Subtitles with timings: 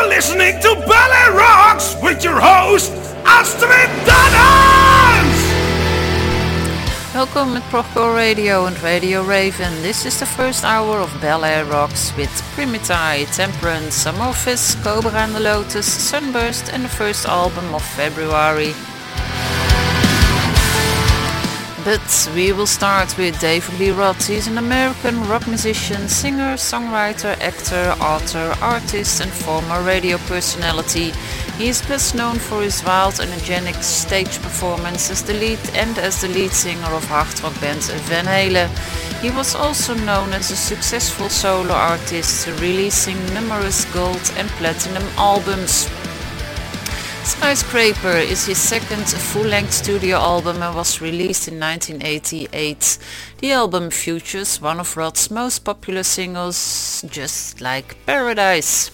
[0.00, 2.90] You're listening to Ballet Rocks with your host
[3.26, 5.40] Astrid Dannens!
[7.14, 9.82] Welcome at Proco Radio and Radio Raven.
[9.82, 15.40] This is the first hour of Air Rocks with Primitai, Temperance, Amorphis, Kobra and the
[15.40, 18.72] Lotus, Sunburst and the first album of February.
[21.84, 24.26] But we will start with David Lee Roth.
[24.26, 31.12] He's an American rock musician, singer, songwriter, actor, author, artist, and former radio personality.
[31.56, 35.96] He is best known for his wild, and energetic stage performance as the lead and
[35.98, 38.68] as the lead singer of hard rock band Van Halen.
[39.22, 45.88] He was also known as a successful solo artist, releasing numerous gold and platinum albums.
[47.30, 52.98] Skyscraper is his second full-length studio album and was released in 1988.
[53.38, 58.90] The album features one of Roth's most popular singles, Just Like Paradise.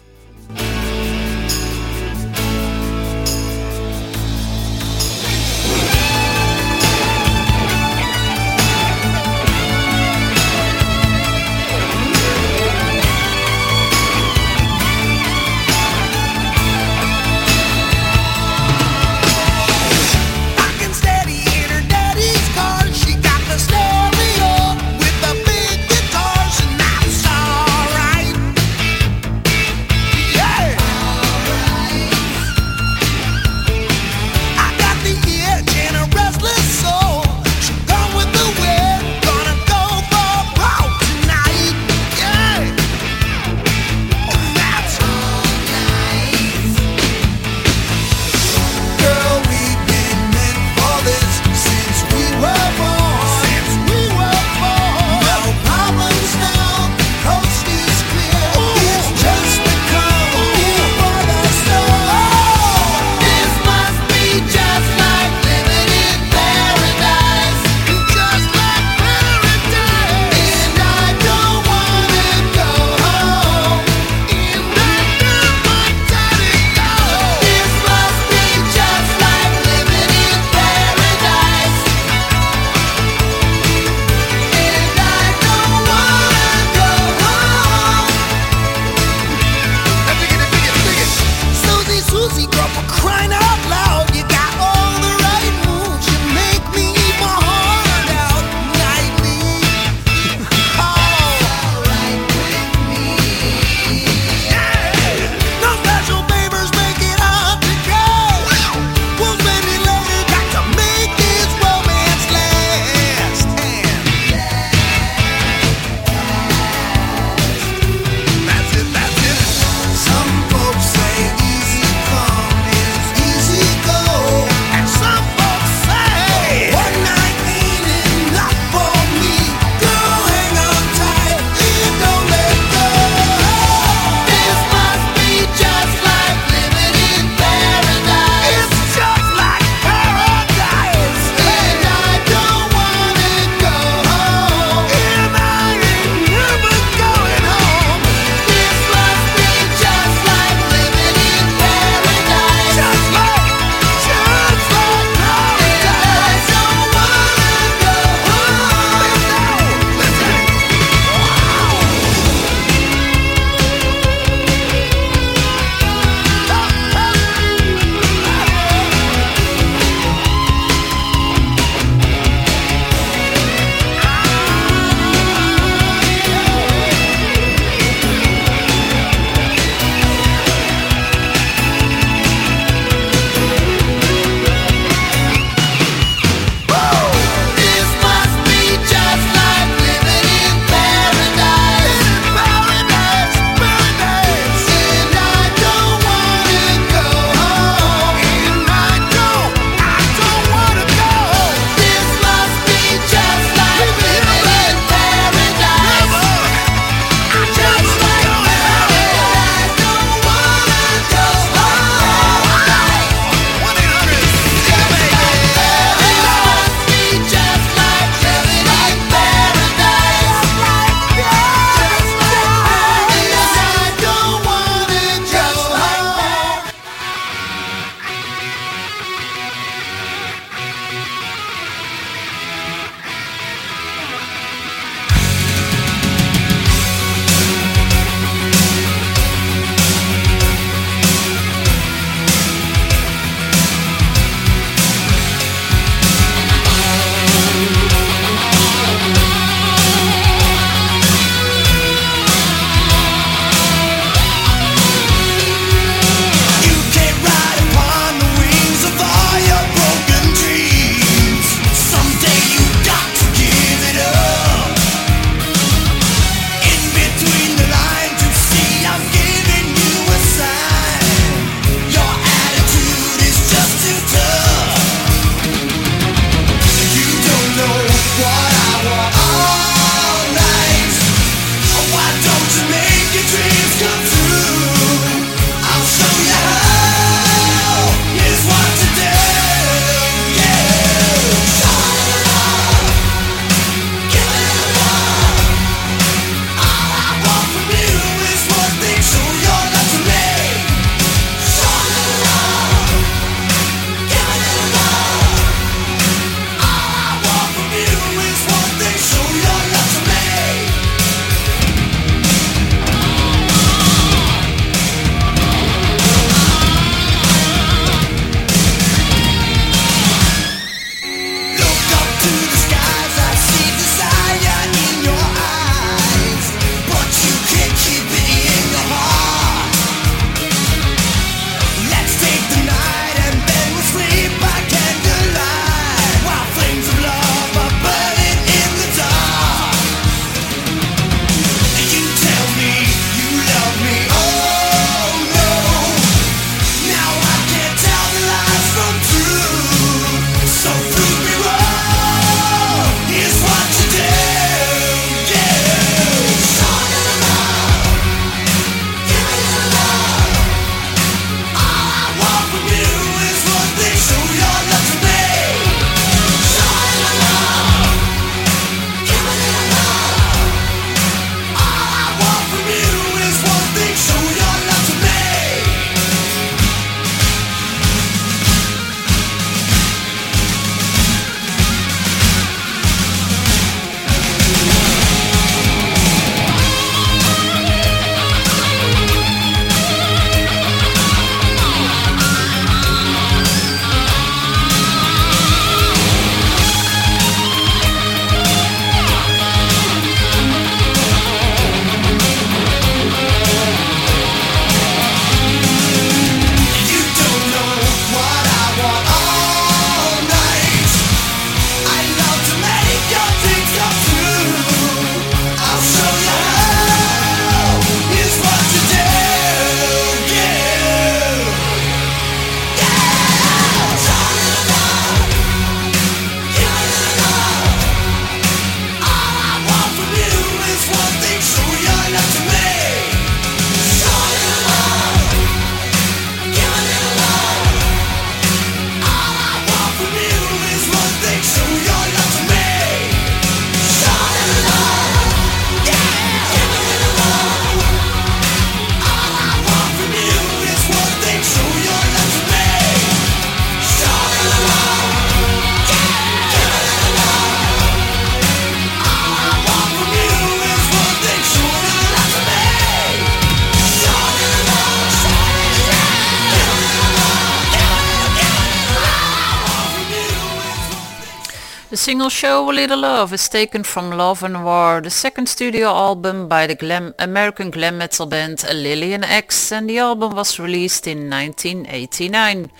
[472.07, 476.47] Single Show a Little Love is taken from Love and War, the second studio album
[476.47, 481.29] by the glam American glam metal band Lillian Axe and the album was released in
[481.29, 482.71] 1989.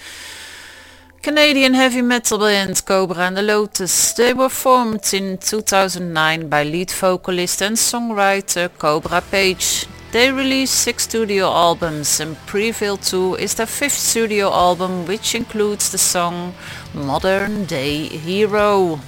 [1.23, 4.13] Canadian heavy metal band Kobra and the Lotus.
[4.13, 9.89] They were formed in 2009 by lead vocalist and songwriter Kobra Paige.
[10.13, 15.91] They released six studio albums and Prevail 2 is their fifth studio album which includes
[15.91, 16.55] the song
[16.95, 19.01] Modern Day Hero.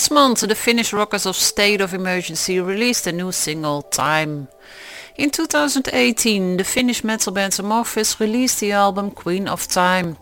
[0.00, 4.48] Last month, the Finnish rockers of State of Emergency released a new single, Time.
[5.18, 10.16] In 2018, the Finnish metal band Amorphis released the album Queen of Time.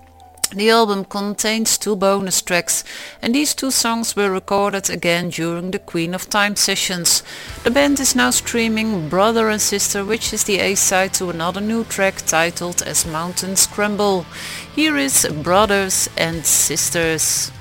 [0.53, 2.83] The album contains two bonus tracks
[3.23, 7.23] and these two songs were recorded again during the Queen of Time sessions.
[7.63, 11.85] The band is now streaming Brother and Sister which is the A-side to another new
[11.85, 14.27] track titled As Mountains Crumble.
[14.75, 17.53] Here is Brothers and Sisters.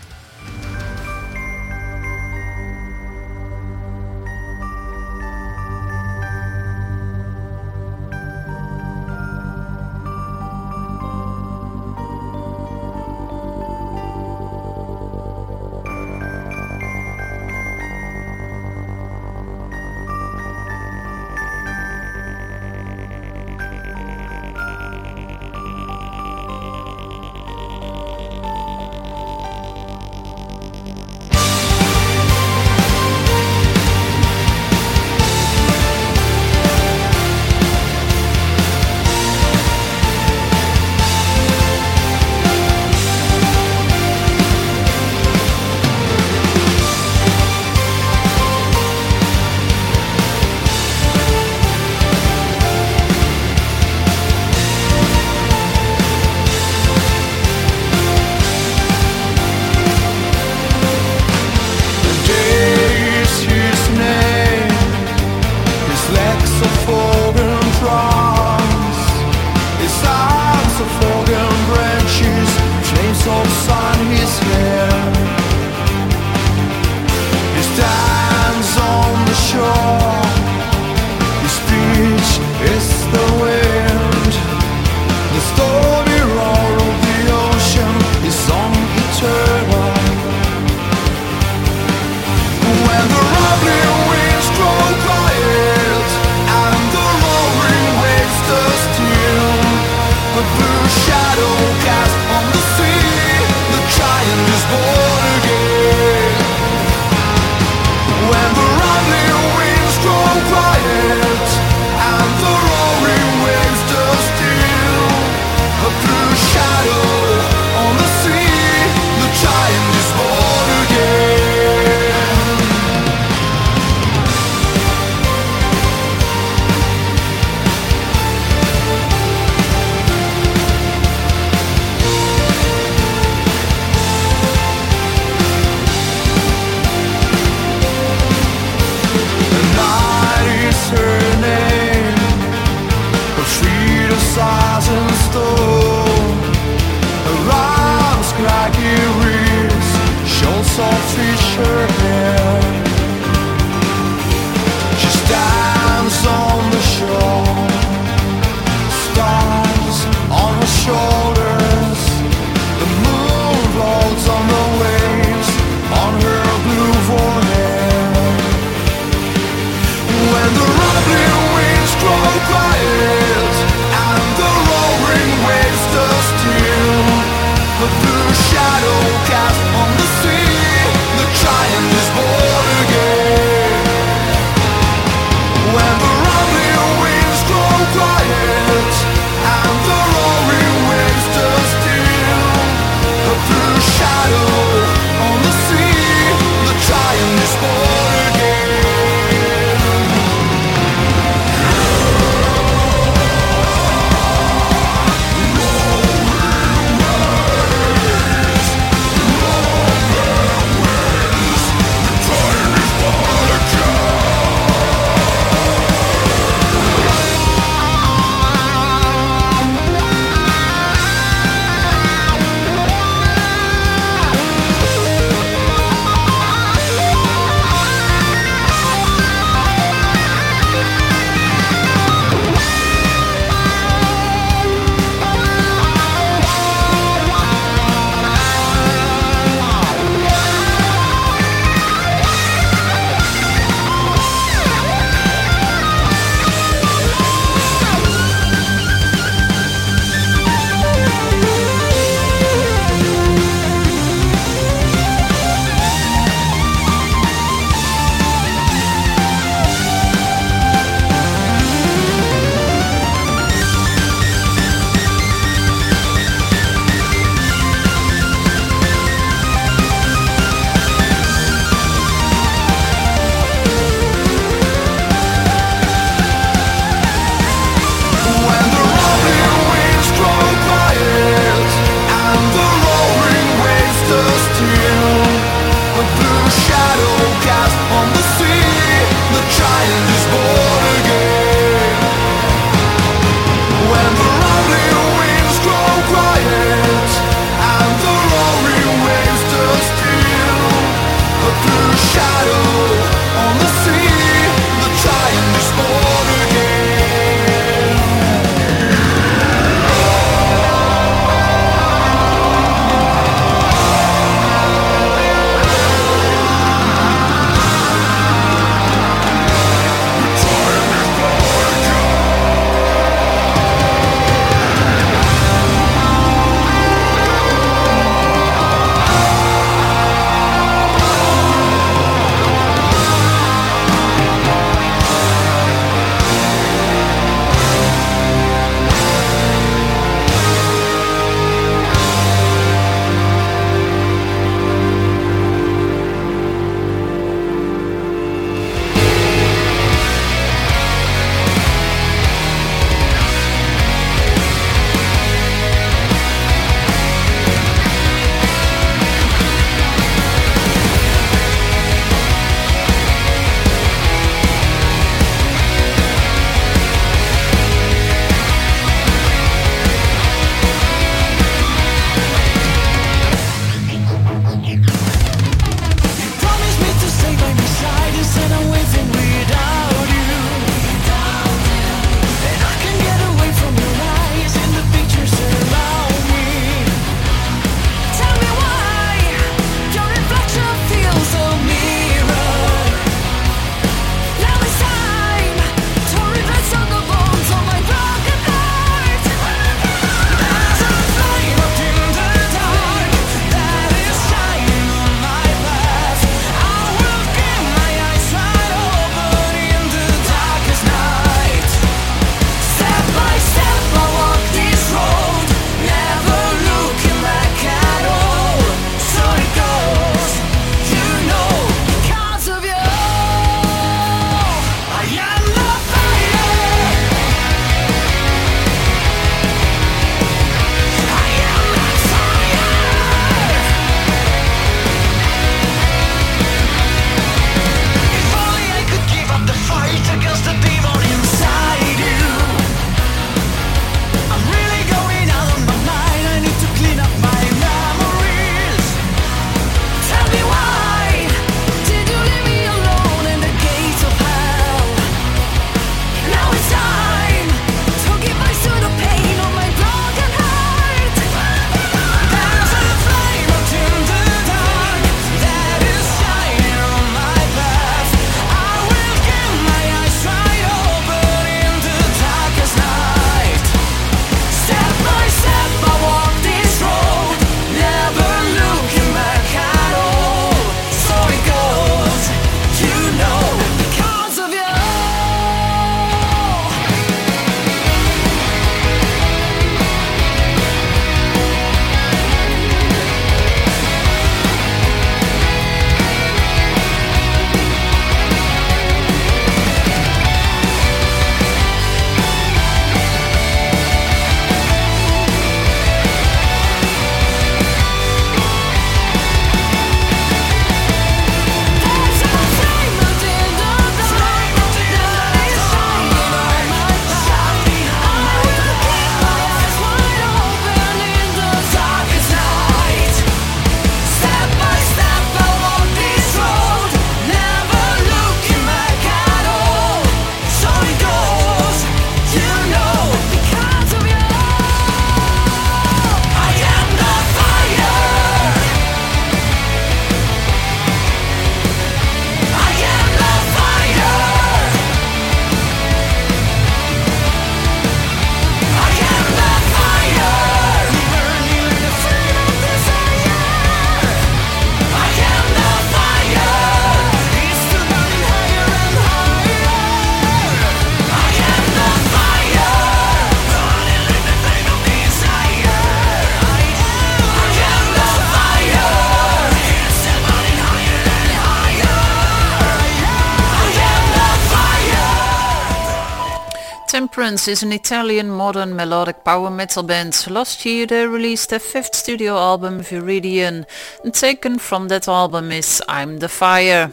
[577.27, 580.25] Temperance is an Italian modern melodic power metal band.
[580.29, 583.65] Last year they released their fifth studio album Viridian
[584.01, 586.89] and taken from that album is I'm the Fire.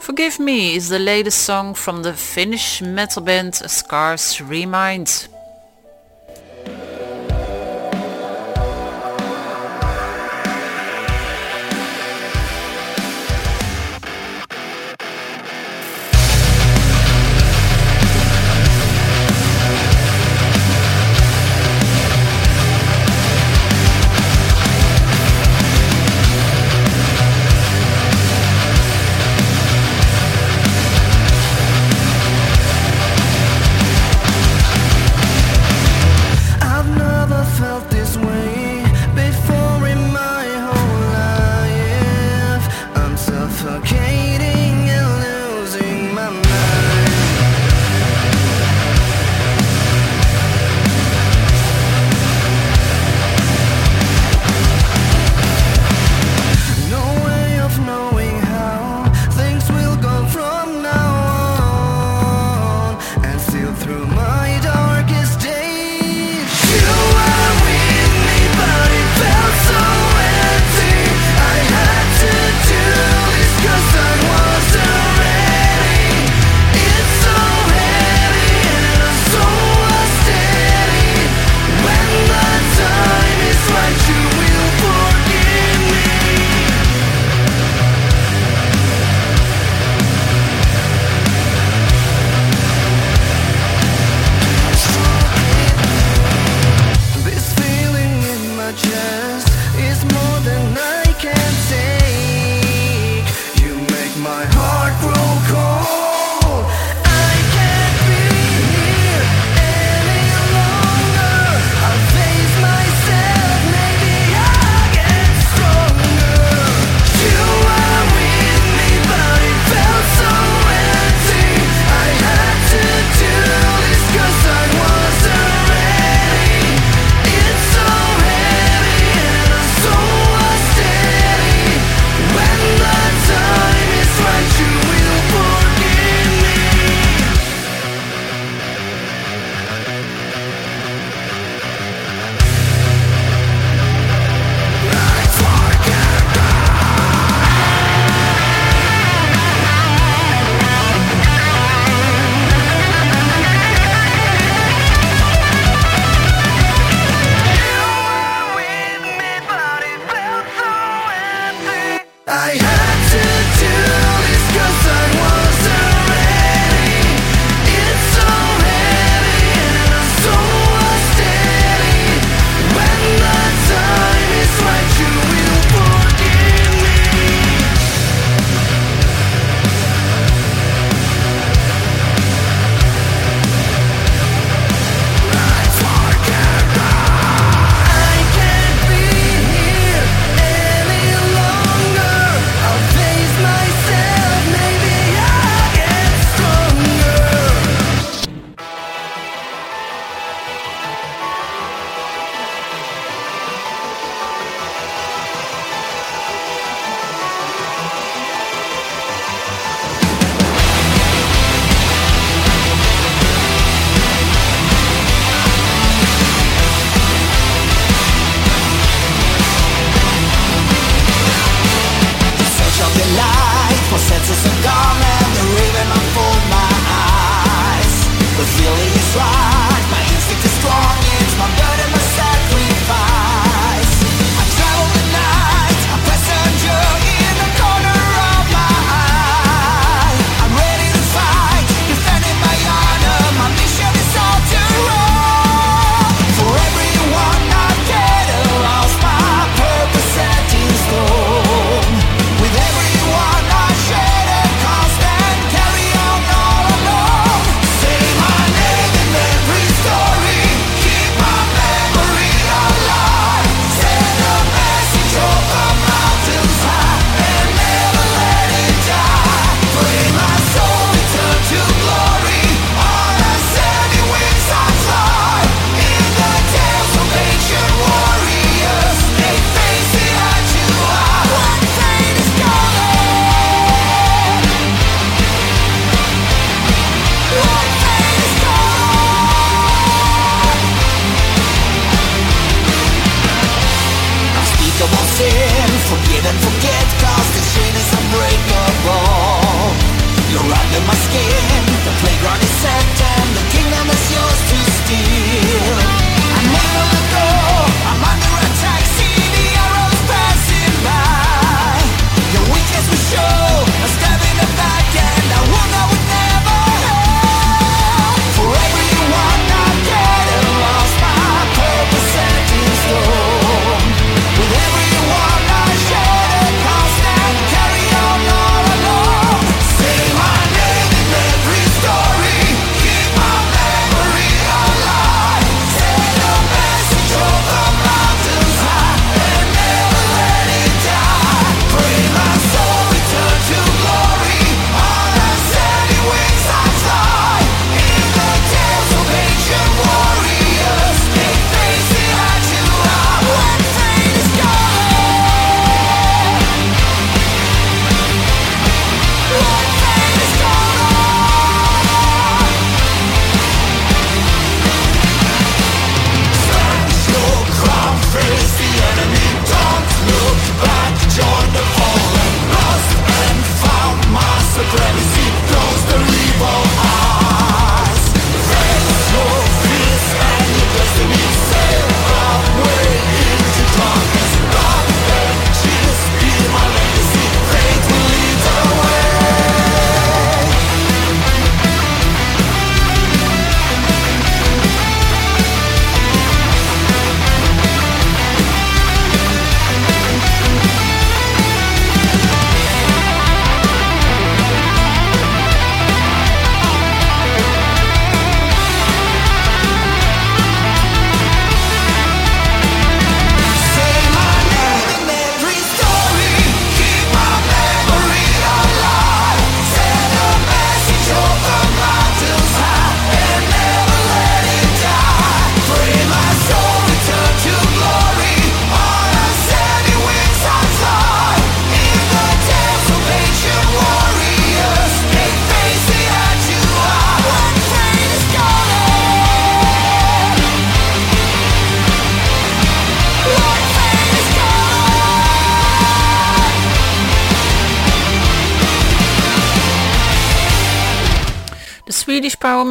[0.00, 5.28] Forgive Me is the latest song from the Finnish metal band Scars Remind.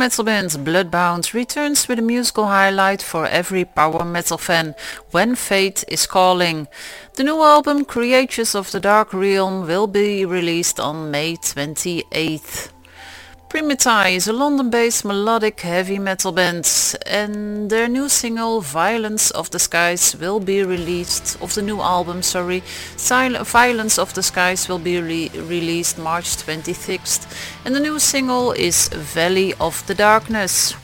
[0.06, 4.76] Metal band Bloodbound returns with a musical highlight for every power metal fan,
[5.10, 6.68] When Fate is Calling.
[7.16, 12.75] The new album Creatures of the Dark Realm will be released on May 28th.
[13.50, 16.68] Primitai is a London-based melodic heavy metal band
[17.06, 22.24] and their new single Violence of the Skies will be released, of the new album
[22.24, 22.64] sorry,
[22.98, 27.28] Sil Violence of the Skies will be re released March 26th
[27.64, 30.76] and the new single is Valley of the Darkness.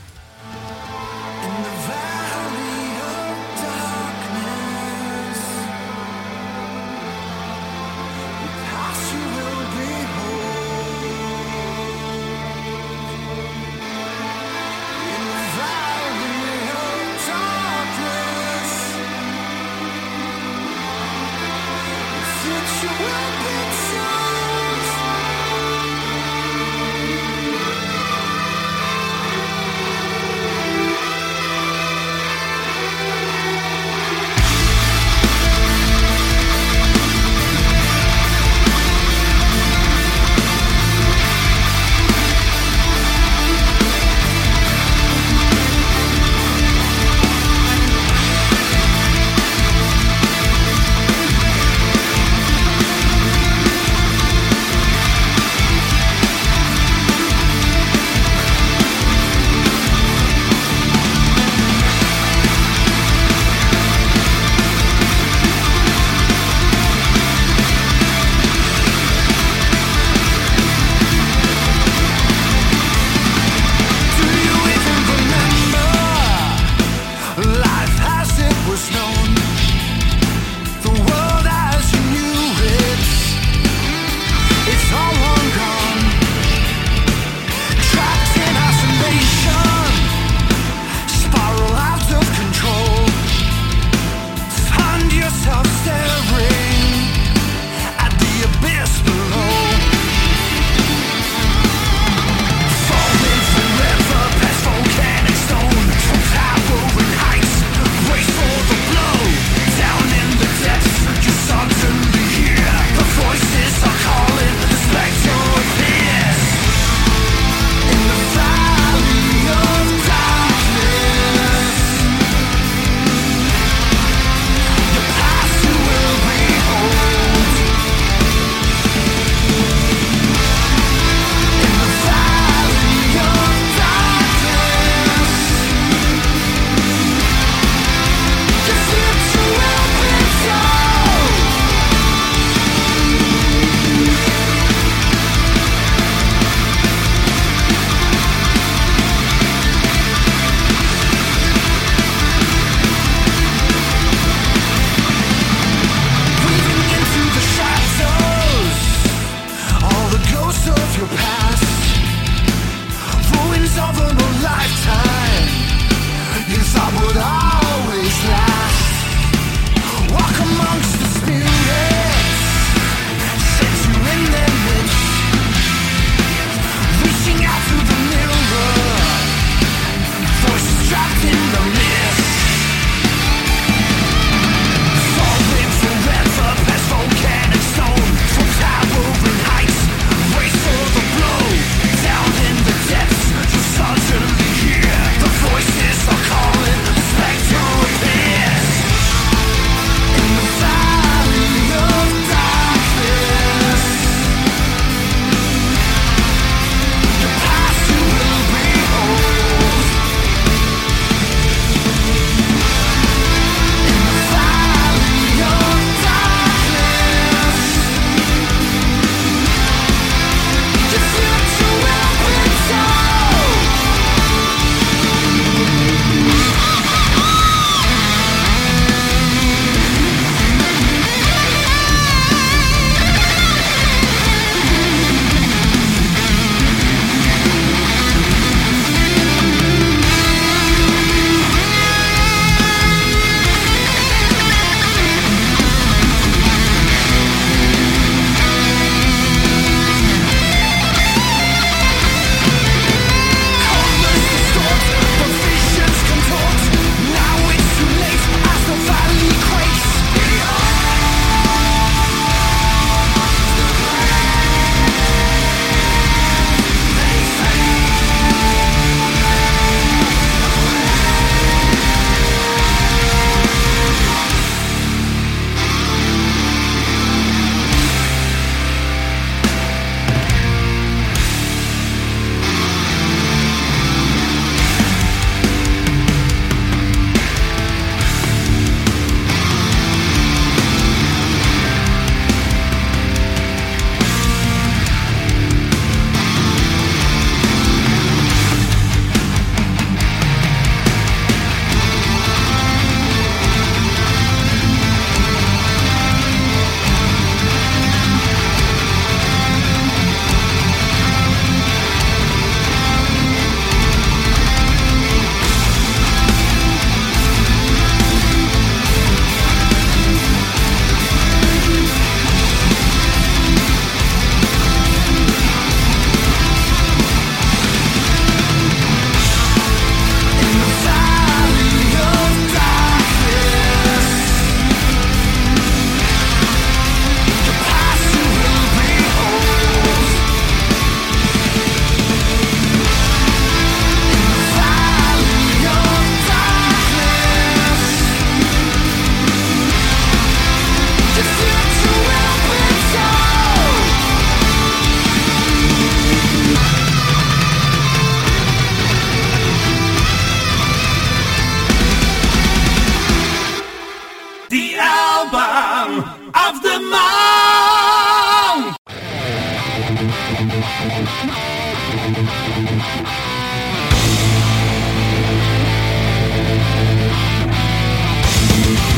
[378.64, 378.91] Thank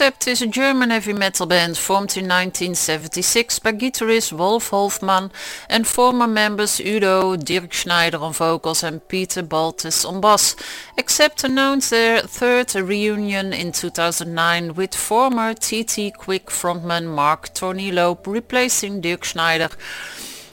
[0.00, 5.30] Accept is a German heavy metal band formed in 1976 by guitarist Wolf Hoffmann
[5.68, 10.56] and former members Udo Dirkschneider on vocals and Peter Baltes on bass.
[10.96, 19.02] Accept announced their third reunion in 2009 with former TT Quick frontman Mark Tornillo replacing
[19.02, 19.70] Dirkschneider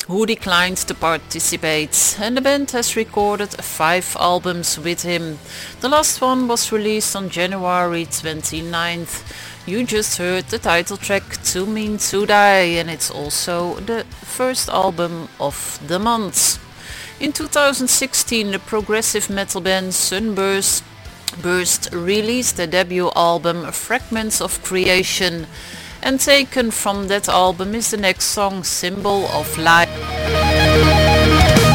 [0.07, 5.37] who declined to participate and the band has recorded five albums with him.
[5.81, 9.67] The last one was released on January 29th.
[9.67, 14.69] You just heard the title track Too Mean To Die and it's also the first
[14.69, 16.57] album of the month.
[17.19, 20.83] In 2016 the progressive metal band Sunburst
[21.41, 25.47] Burst released their debut album Fragments of Creation
[26.01, 31.66] and taken from that album is the next song Symbol of Life.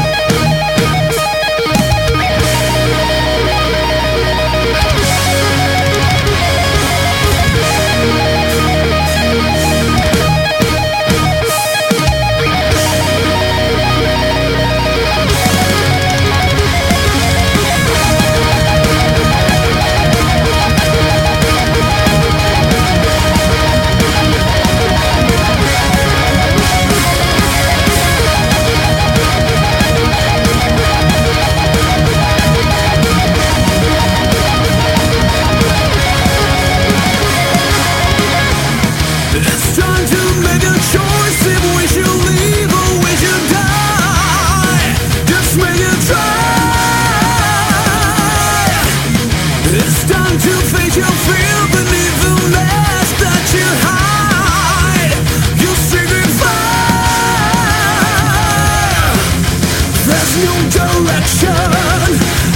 [60.41, 61.53] no direction,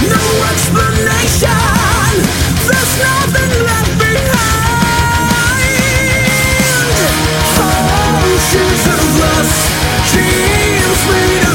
[0.09, 1.51] no explanation.
[2.65, 4.47] There's nothing left behind.
[8.25, 9.57] Oceans of lust,
[10.11, 11.46] dreams made.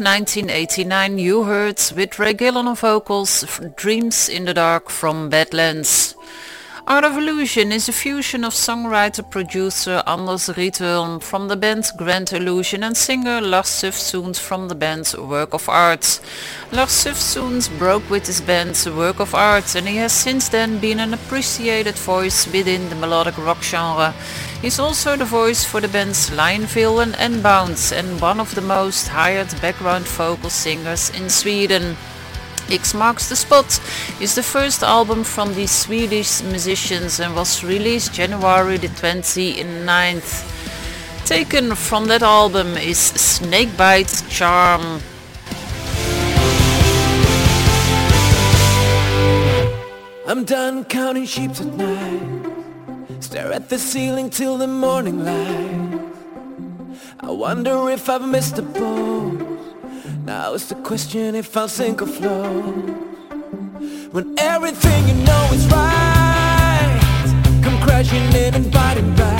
[0.00, 3.44] 1989 you heard with Ray Gillen on vocals
[3.76, 6.09] Dreams in the Dark from Badlands.
[6.90, 12.82] Art of Illusion is a fusion of songwriter-producer Anders Rydholm from the band Grand Illusion
[12.82, 16.18] and singer Lars Säfsund from the band Work of Art.
[16.72, 20.98] Lars Säfsund broke with his band Work of Art and he has since then been
[20.98, 24.12] an appreciated voice within the melodic rock genre.
[24.60, 29.06] He's also the voice for the bands Lionville and Enbounds and one of the most
[29.06, 31.96] hired background vocal singers in Sweden.
[32.70, 33.66] X Marks the Spot
[34.20, 40.46] is the first album from the Swedish musicians and was released January the 29th.
[41.26, 45.00] Taken from that album is Snakebite Charm.
[50.28, 52.46] I'm done counting sheep at night.
[53.18, 56.12] Stare at the ceiling till the morning light.
[57.18, 59.59] I wonder if I've missed a boat.
[60.24, 62.74] Now it's the question if I'll sink or float.
[64.12, 67.00] When everything you know is right,
[67.62, 69.39] come crashing in and biting back.